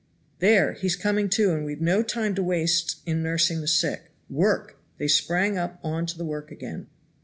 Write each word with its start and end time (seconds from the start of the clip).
"There, 0.39 0.73
he's 0.73 0.95
coming 0.95 1.29
to, 1.29 1.53
and 1.53 1.63
we've 1.63 1.79
no 1.79 2.01
time 2.01 2.33
to 2.33 2.41
waste 2.41 3.01
in 3.05 3.21
nursing 3.21 3.61
the 3.61 3.67
sick. 3.67 4.09
Work!" 4.31 4.69
and 4.71 4.79
they 4.97 5.07
sprang 5.07 5.59
up 5.59 5.79
on 5.83 6.07
to 6.07 6.17
the 6.17 6.25
work 6.25 6.49
again. 6.49 6.87